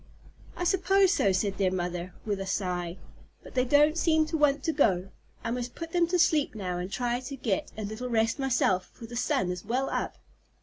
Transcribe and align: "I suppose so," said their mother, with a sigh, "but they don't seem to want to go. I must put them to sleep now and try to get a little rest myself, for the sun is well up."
"I 0.57 0.63
suppose 0.63 1.13
so," 1.13 1.31
said 1.31 1.59
their 1.59 1.69
mother, 1.71 2.15
with 2.25 2.39
a 2.41 2.47
sigh, 2.47 2.97
"but 3.43 3.53
they 3.53 3.65
don't 3.65 3.95
seem 3.95 4.25
to 4.25 4.35
want 4.35 4.63
to 4.63 4.73
go. 4.73 5.09
I 5.43 5.51
must 5.51 5.75
put 5.75 5.91
them 5.91 6.07
to 6.07 6.17
sleep 6.17 6.55
now 6.55 6.79
and 6.79 6.91
try 6.91 7.19
to 7.19 7.35
get 7.35 7.71
a 7.77 7.83
little 7.83 8.09
rest 8.09 8.39
myself, 8.39 8.89
for 8.93 9.05
the 9.05 9.15
sun 9.15 9.51
is 9.51 9.63
well 9.63 9.91
up." 9.91 10.15